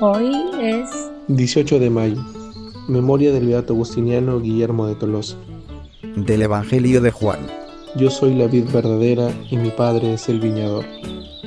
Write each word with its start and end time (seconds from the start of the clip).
Hoy 0.00 0.32
es 0.60 0.90
18 1.28 1.78
de 1.78 1.90
mayo, 1.90 2.20
memoria 2.88 3.32
del 3.32 3.46
beato 3.46 3.72
agustiniano 3.72 4.40
Guillermo 4.40 4.86
de 4.86 4.96
Tolosa. 4.96 5.36
Del 6.16 6.42
Evangelio 6.42 7.00
de 7.00 7.12
Juan. 7.12 7.38
Yo 7.94 8.10
soy 8.10 8.34
la 8.34 8.48
vid 8.48 8.64
verdadera 8.72 9.32
y 9.48 9.56
mi 9.58 9.70
padre 9.70 10.14
es 10.14 10.28
el 10.28 10.40
viñador. 10.40 10.84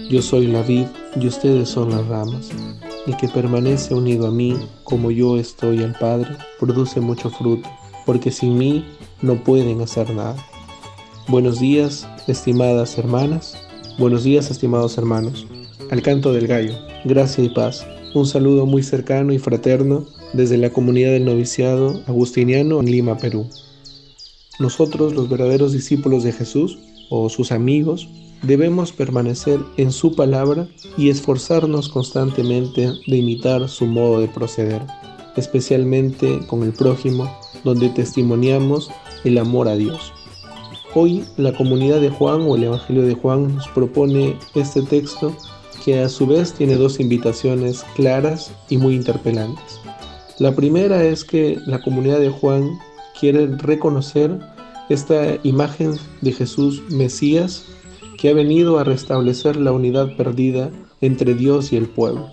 Yo 0.09 0.21
soy 0.21 0.47
la 0.47 0.61
vid 0.61 0.85
y 1.19 1.27
ustedes 1.27 1.67
son 1.67 1.89
las 1.89 2.07
ramas. 2.07 2.49
El 3.05 3.17
que 3.17 3.27
permanece 3.27 3.93
unido 3.93 4.27
a 4.27 4.31
mí, 4.31 4.55
como 4.85 5.11
yo 5.11 5.37
estoy 5.37 5.83
al 5.83 5.97
Padre, 5.99 6.29
produce 6.59 7.01
mucho 7.01 7.29
fruto, 7.29 7.67
porque 8.05 8.31
sin 8.31 8.57
mí 8.57 8.85
no 9.21 9.35
pueden 9.35 9.81
hacer 9.81 10.09
nada. 10.13 10.37
Buenos 11.27 11.59
días, 11.59 12.07
estimadas 12.27 12.97
hermanas. 12.97 13.57
Buenos 13.97 14.23
días, 14.23 14.49
estimados 14.49 14.97
hermanos. 14.97 15.45
Al 15.91 16.03
canto 16.03 16.33
del 16.33 16.45
gallo, 16.45 16.75
gracia 17.03 17.43
y 17.43 17.49
paz. 17.49 17.83
Un 18.13 18.27
saludo 18.27 18.67
muy 18.67 18.83
cercano 18.83 19.33
y 19.33 19.39
fraterno 19.39 20.05
desde 20.33 20.57
la 20.57 20.69
comunidad 20.69 21.09
del 21.11 21.25
noviciado 21.25 22.03
agustiniano 22.05 22.79
en 22.79 22.91
Lima, 22.91 23.17
Perú. 23.17 23.49
Nosotros, 24.59 25.15
los 25.15 25.29
verdaderos 25.29 25.71
discípulos 25.71 26.23
de 26.23 26.31
Jesús, 26.31 26.77
o 27.09 27.27
sus 27.29 27.51
amigos, 27.51 28.07
debemos 28.43 28.91
permanecer 28.91 29.59
en 29.77 29.91
su 29.91 30.15
palabra 30.15 30.67
y 30.95 31.09
esforzarnos 31.09 31.89
constantemente 31.89 32.91
de 33.07 33.17
imitar 33.17 33.67
su 33.67 33.87
modo 33.87 34.21
de 34.21 34.27
proceder, 34.27 34.83
especialmente 35.37 36.39
con 36.45 36.61
el 36.61 36.71
prójimo, 36.71 37.35
donde 37.63 37.89
testimoniamos 37.89 38.91
el 39.23 39.39
amor 39.39 39.67
a 39.67 39.75
Dios. 39.75 40.13
Hoy 40.93 41.23
la 41.37 41.51
comunidad 41.53 41.99
de 41.99 42.09
Juan 42.09 42.41
o 42.41 42.55
el 42.55 42.65
Evangelio 42.65 43.03
de 43.03 43.15
Juan 43.15 43.55
nos 43.55 43.67
propone 43.69 44.37
este 44.53 44.83
texto 44.83 45.35
que 45.83 45.99
a 46.01 46.09
su 46.09 46.27
vez 46.27 46.53
tiene 46.53 46.75
dos 46.75 46.99
invitaciones 46.99 47.83
claras 47.95 48.51
y 48.69 48.77
muy 48.77 48.95
interpelantes. 48.95 49.79
La 50.39 50.55
primera 50.55 51.03
es 51.03 51.23
que 51.23 51.57
la 51.65 51.81
comunidad 51.81 52.19
de 52.19 52.29
Juan 52.29 52.69
quiere 53.19 53.47
reconocer 53.57 54.39
esta 54.89 55.37
imagen 55.43 55.95
de 56.21 56.31
Jesús 56.31 56.81
Mesías 56.89 57.65
que 58.17 58.29
ha 58.29 58.33
venido 58.33 58.79
a 58.79 58.83
restablecer 58.83 59.55
la 59.55 59.71
unidad 59.71 60.15
perdida 60.17 60.71
entre 61.01 61.33
Dios 61.33 61.71
y 61.71 61.77
el 61.77 61.87
pueblo. 61.87 62.29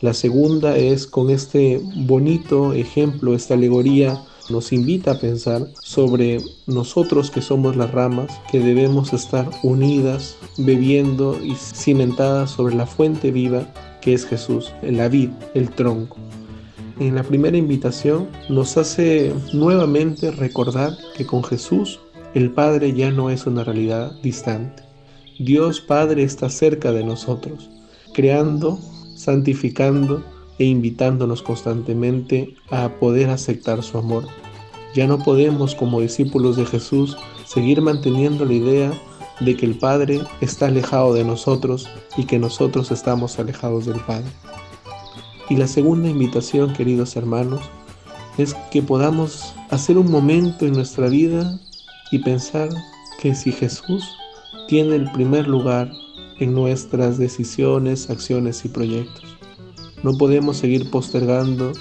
La 0.00 0.14
segunda 0.14 0.76
es 0.76 1.06
con 1.06 1.30
este 1.30 1.80
bonito 2.06 2.72
ejemplo, 2.72 3.34
esta 3.34 3.54
alegoría 3.54 4.22
nos 4.50 4.72
invita 4.72 5.12
a 5.12 5.18
pensar 5.18 5.66
sobre 5.82 6.40
nosotros 6.66 7.30
que 7.30 7.42
somos 7.42 7.76
las 7.76 7.90
ramas, 7.90 8.40
que 8.50 8.60
debemos 8.60 9.12
estar 9.12 9.48
unidas, 9.62 10.36
bebiendo 10.56 11.38
y 11.42 11.54
cimentadas 11.54 12.50
sobre 12.50 12.74
la 12.74 12.86
fuente 12.86 13.30
viva 13.30 13.66
que 14.00 14.14
es 14.14 14.26
Jesús, 14.26 14.72
la 14.82 15.08
vid, 15.08 15.30
el 15.54 15.70
tronco. 15.70 16.16
En 17.00 17.14
la 17.14 17.22
primera 17.22 17.56
invitación 17.56 18.28
nos 18.48 18.76
hace 18.76 19.32
nuevamente 19.52 20.30
recordar 20.30 20.92
que 21.16 21.26
con 21.26 21.44
Jesús 21.44 22.00
el 22.34 22.50
Padre 22.50 22.92
ya 22.92 23.10
no 23.10 23.30
es 23.30 23.46
una 23.46 23.64
realidad 23.64 24.12
distante. 24.22 24.82
Dios 25.38 25.80
Padre 25.80 26.24
está 26.24 26.48
cerca 26.50 26.92
de 26.92 27.04
nosotros, 27.04 27.70
creando, 28.14 28.78
santificando, 29.14 30.24
e 30.58 30.64
invitándonos 30.64 31.42
constantemente 31.42 32.54
a 32.70 32.88
poder 32.88 33.30
aceptar 33.30 33.82
su 33.82 33.98
amor. 33.98 34.26
Ya 34.94 35.06
no 35.06 35.18
podemos 35.18 35.74
como 35.74 36.00
discípulos 36.00 36.56
de 36.56 36.66
Jesús 36.66 37.16
seguir 37.46 37.80
manteniendo 37.80 38.44
la 38.44 38.54
idea 38.54 38.92
de 39.40 39.56
que 39.56 39.66
el 39.66 39.78
Padre 39.78 40.20
está 40.40 40.66
alejado 40.66 41.14
de 41.14 41.24
nosotros 41.24 41.88
y 42.16 42.24
que 42.24 42.38
nosotros 42.38 42.90
estamos 42.90 43.38
alejados 43.38 43.86
del 43.86 44.00
Padre. 44.00 44.30
Y 45.48 45.56
la 45.56 45.66
segunda 45.66 46.08
invitación, 46.08 46.72
queridos 46.74 47.16
hermanos, 47.16 47.60
es 48.36 48.54
que 48.70 48.82
podamos 48.82 49.54
hacer 49.70 49.98
un 49.98 50.10
momento 50.10 50.66
en 50.66 50.72
nuestra 50.72 51.08
vida 51.08 51.58
y 52.10 52.18
pensar 52.18 52.68
que 53.20 53.34
si 53.34 53.52
Jesús 53.52 54.04
tiene 54.68 54.96
el 54.96 55.10
primer 55.12 55.48
lugar 55.48 55.90
en 56.38 56.54
nuestras 56.54 57.18
decisiones, 57.18 58.10
acciones 58.10 58.64
y 58.64 58.68
proyectos, 58.68 59.37
no 60.02 60.16
podemos 60.16 60.58
seguir 60.58 60.90
postergando 60.90 61.72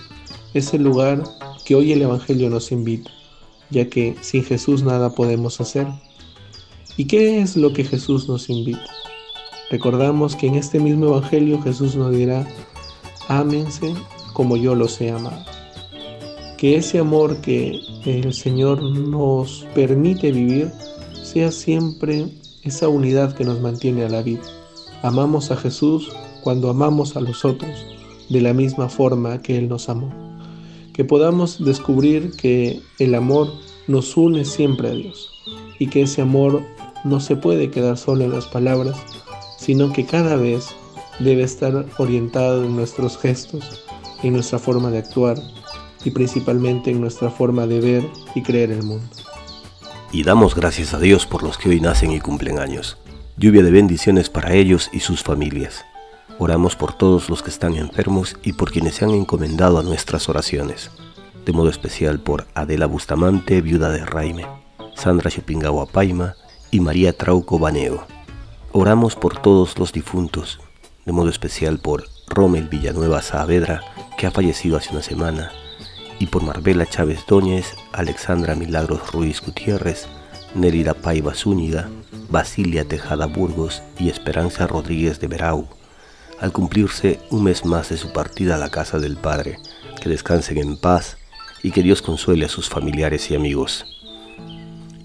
ese 0.53 0.79
lugar 0.79 1.23
que 1.65 1.75
hoy 1.75 1.91
el 1.91 2.01
Evangelio 2.01 2.49
nos 2.49 2.71
invita, 2.71 3.11
ya 3.69 3.89
que 3.89 4.15
sin 4.21 4.43
Jesús 4.43 4.83
nada 4.83 5.11
podemos 5.11 5.61
hacer. 5.61 5.87
¿Y 6.95 7.05
qué 7.05 7.41
es 7.41 7.55
lo 7.55 7.73
que 7.73 7.83
Jesús 7.83 8.27
nos 8.27 8.49
invita? 8.49 8.85
Recordamos 9.69 10.35
que 10.35 10.47
en 10.47 10.55
este 10.55 10.79
mismo 10.79 11.07
Evangelio 11.07 11.61
Jesús 11.61 11.95
nos 11.95 12.11
dirá, 12.11 12.47
ámense 13.27 13.93
como 14.33 14.57
yo 14.57 14.73
los 14.73 14.99
he 15.01 15.11
amado. 15.11 15.45
Que 16.57 16.77
ese 16.77 16.97
amor 16.99 17.39
que 17.41 17.79
el 18.05 18.33
Señor 18.33 18.81
nos 18.81 19.67
permite 19.75 20.31
vivir 20.31 20.71
sea 21.21 21.51
siempre 21.51 22.29
esa 22.63 22.87
unidad 22.87 23.35
que 23.35 23.43
nos 23.43 23.59
mantiene 23.61 24.05
a 24.05 24.09
la 24.09 24.23
vida. 24.23 24.41
Amamos 25.03 25.51
a 25.51 25.57
Jesús 25.57 26.09
cuando 26.41 26.69
amamos 26.69 27.15
a 27.15 27.21
los 27.21 27.45
otros 27.45 27.96
de 28.29 28.41
la 28.41 28.53
misma 28.53 28.89
forma 28.89 29.41
que 29.41 29.57
Él 29.57 29.69
nos 29.69 29.89
amó. 29.89 30.11
Que 30.93 31.05
podamos 31.05 31.63
descubrir 31.63 32.31
que 32.31 32.81
el 32.99 33.15
amor 33.15 33.51
nos 33.87 34.17
une 34.17 34.45
siempre 34.45 34.89
a 34.89 34.91
Dios 34.91 35.31
y 35.79 35.87
que 35.87 36.01
ese 36.01 36.21
amor 36.21 36.61
no 37.03 37.19
se 37.19 37.35
puede 37.35 37.69
quedar 37.69 37.97
solo 37.97 38.23
en 38.25 38.31
las 38.31 38.47
palabras, 38.47 38.95
sino 39.57 39.93
que 39.93 40.05
cada 40.05 40.35
vez 40.35 40.67
debe 41.19 41.43
estar 41.43 41.85
orientado 41.97 42.63
en 42.63 42.75
nuestros 42.75 43.17
gestos, 43.17 43.83
en 44.23 44.33
nuestra 44.33 44.59
forma 44.59 44.91
de 44.91 44.99
actuar 44.99 45.37
y 46.03 46.11
principalmente 46.11 46.91
en 46.91 47.01
nuestra 47.01 47.29
forma 47.29 47.67
de 47.67 47.79
ver 47.79 48.03
y 48.35 48.41
creer 48.41 48.71
el 48.71 48.83
mundo. 48.83 49.07
Y 50.11 50.23
damos 50.23 50.55
gracias 50.55 50.93
a 50.93 50.99
Dios 50.99 51.25
por 51.25 51.43
los 51.43 51.57
que 51.57 51.69
hoy 51.69 51.81
nacen 51.81 52.11
y 52.11 52.19
cumplen 52.19 52.59
años. 52.59 52.97
Lluvia 53.35 53.61
de 53.61 53.71
bendiciones 53.71 54.29
para 54.29 54.53
ellos 54.53 54.89
y 54.93 55.01
sus 55.01 55.21
familias. 55.21 55.85
Oramos 56.39 56.75
por 56.75 56.93
todos 56.93 57.29
los 57.29 57.41
que 57.41 57.49
están 57.49 57.75
enfermos 57.75 58.37
y 58.43 58.53
por 58.53 58.71
quienes 58.71 58.93
se 58.95 59.05
han 59.05 59.11
encomendado 59.11 59.79
a 59.79 59.83
nuestras 59.83 60.29
oraciones, 60.29 60.91
de 61.43 61.51
modo 61.51 61.69
especial 61.69 62.19
por 62.19 62.45
Adela 62.53 62.85
Bustamante, 62.85 63.59
viuda 63.61 63.89
de 63.89 64.05
Raime, 64.05 64.45
Sandra 64.93 65.31
Chupingawa 65.31 65.87
Paima 65.87 66.35
y 66.69 66.79
María 66.79 67.17
Trauco 67.17 67.57
Baneo. 67.57 68.05
Oramos 68.71 69.15
por 69.15 69.41
todos 69.41 69.79
los 69.79 69.91
difuntos, 69.91 70.59
de 71.07 71.11
modo 71.11 71.29
especial 71.29 71.79
por 71.79 72.05
Rommel 72.27 72.67
Villanueva 72.67 73.23
Saavedra, 73.23 73.81
que 74.15 74.27
ha 74.27 74.31
fallecido 74.31 74.77
hace 74.77 74.91
una 74.91 75.01
semana, 75.01 75.51
y 76.19 76.27
por 76.27 76.43
Marbella 76.43 76.85
Chávez 76.85 77.21
Dóñez, 77.27 77.73
Alexandra 77.93 78.53
Milagros 78.53 79.11
Ruiz 79.11 79.41
Gutiérrez, 79.41 80.05
Nerida 80.53 80.93
Paiva 80.93 81.33
Zúñiga, 81.33 81.89
Basilia 82.29 82.87
Tejada 82.87 83.25
Burgos 83.25 83.81
y 83.97 84.09
Esperanza 84.09 84.67
Rodríguez 84.67 85.19
de 85.19 85.27
Berau 85.27 85.67
al 86.39 86.51
cumplirse 86.51 87.19
un 87.31 87.43
mes 87.43 87.65
más 87.65 87.89
de 87.89 87.97
su 87.97 88.11
partida 88.13 88.55
a 88.55 88.59
la 88.59 88.69
casa 88.69 88.99
del 88.99 89.17
Padre, 89.17 89.59
que 90.01 90.09
descansen 90.09 90.57
en 90.57 90.77
paz 90.77 91.17
y 91.63 91.71
que 91.71 91.83
Dios 91.83 92.01
consuele 92.01 92.45
a 92.45 92.49
sus 92.49 92.69
familiares 92.69 93.31
y 93.31 93.35
amigos. 93.35 93.85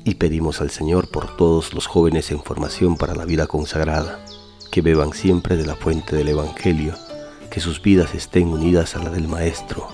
Y 0.05 0.15
pedimos 0.15 0.61
al 0.61 0.71
Señor 0.71 1.09
por 1.11 1.37
todos 1.37 1.73
los 1.75 1.87
jóvenes 1.87 2.31
en 2.31 2.43
formación 2.43 2.97
para 2.97 3.15
la 3.15 3.25
vida 3.25 3.47
consagrada, 3.47 4.25
que 4.71 4.83
beban 4.83 5.13
siempre 5.13 5.57
de 5.57 5.67
la 5.67 5.77
fuente 5.77 6.17
del 6.17 6.29
Evangelio, 6.29 6.95
que 7.51 7.61
sus 7.61 7.81
vidas 7.81 8.15
estén 8.15 8.49
unidas 8.49 8.97
a 8.97 9.03
la 9.03 9.11
del 9.11 9.29
Maestro. 9.29 9.89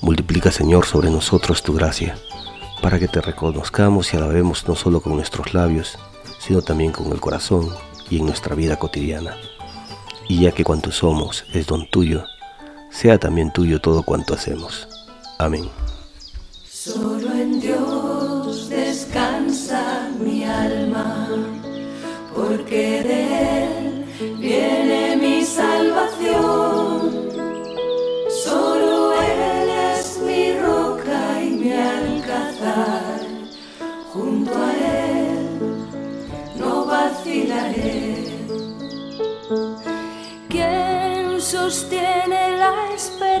Multiplica, 0.00 0.52
Señor, 0.52 0.86
sobre 0.86 1.10
nosotros 1.10 1.62
tu 1.62 1.74
gracia, 1.74 2.16
para 2.82 2.98
que 2.98 3.08
te 3.08 3.20
reconozcamos 3.20 4.14
y 4.14 4.16
alabemos 4.16 4.68
no 4.68 4.76
solo 4.76 5.00
con 5.00 5.16
nuestros 5.16 5.54
labios, 5.54 5.98
sino 6.38 6.62
también 6.62 6.92
con 6.92 7.10
el 7.10 7.20
corazón 7.20 7.68
y 8.08 8.18
en 8.18 8.26
nuestra 8.26 8.54
vida 8.54 8.78
cotidiana 8.78 9.36
y 10.28 10.42
ya 10.42 10.52
que 10.52 10.64
cuanto 10.64 10.92
somos 10.92 11.44
es 11.52 11.66
don 11.66 11.88
tuyo, 11.90 12.24
sea 12.90 13.18
también 13.18 13.52
tuyo 13.52 13.80
todo 13.80 14.02
cuanto 14.02 14.34
hacemos. 14.34 14.86
Amén. 15.38 15.68
Solo 16.68 17.32
en 17.32 17.60
Dios 17.60 18.68
descansa 18.68 20.10
mi 20.20 20.44
alma, 20.44 20.77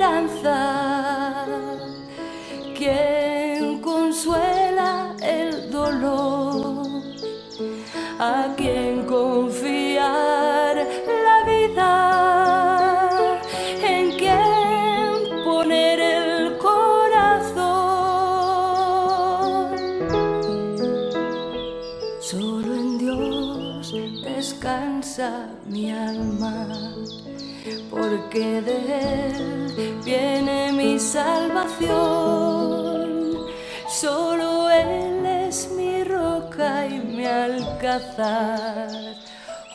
esperanza, 0.08 1.44
quien 2.76 3.80
consuela 3.80 5.14
el 5.22 5.70
dolor, 5.70 6.86
a 8.18 8.54
quien 8.56 9.04
confiar 9.04 10.76
la 10.76 11.44
vida, 11.46 13.10
en 13.82 14.12
quien 14.16 15.44
poner 15.44 16.00
el 16.00 16.58
corazón. 16.58 17.68
Solo 22.20 22.74
en 22.74 22.98
Dios 22.98 23.47
descansa 24.24 25.50
mi 25.66 25.90
alma, 25.92 26.66
porque 27.90 28.60
de 28.60 28.76
Él 29.26 30.00
viene 30.04 30.72
mi 30.72 30.98
salvación. 30.98 31.86
Solo 33.88 34.68
Él 34.70 35.24
es 35.24 35.70
mi 35.76 36.02
roca 36.04 36.86
y 36.86 36.98
mi 36.98 37.24
alcázar. 37.24 38.88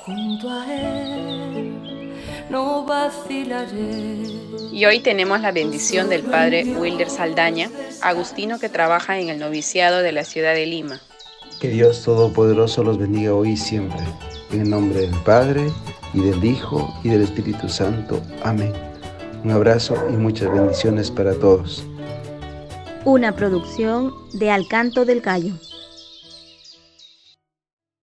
Junto 0.05 0.49
a 0.49 0.65
Él 0.65 2.13
no 2.49 2.83
vacilaré. 2.85 4.23
Y 4.71 4.85
hoy 4.85 4.99
tenemos 4.99 5.39
la 5.39 5.51
bendición 5.51 6.09
del 6.09 6.23
Padre 6.23 6.65
Wilder 6.65 7.09
Saldaña, 7.09 7.69
agustino 8.01 8.59
que 8.59 8.67
trabaja 8.69 9.17
en 9.19 9.29
el 9.29 9.39
noviciado 9.39 10.01
de 10.01 10.11
la 10.11 10.25
ciudad 10.25 10.53
de 10.53 10.65
Lima. 10.65 10.99
Que 11.63 11.69
Dios 11.69 12.01
Todopoderoso 12.01 12.83
los 12.83 12.97
bendiga 12.97 13.33
hoy 13.33 13.51
y 13.51 13.55
siempre. 13.55 14.01
En 14.51 14.63
el 14.63 14.69
nombre 14.69 14.99
del 14.99 15.15
Padre, 15.23 15.71
y 16.13 16.19
del 16.19 16.43
Hijo, 16.43 16.93
y 17.05 17.07
del 17.07 17.21
Espíritu 17.21 17.69
Santo. 17.69 18.21
Amén. 18.43 18.73
Un 19.45 19.51
abrazo 19.51 19.95
y 20.09 20.17
muchas 20.17 20.51
bendiciones 20.51 21.09
para 21.09 21.33
todos. 21.35 21.85
Una 23.05 23.33
producción 23.33 24.13
de 24.33 24.51
Alcanto 24.51 25.05
del 25.05 25.21
Gallo. 25.21 25.53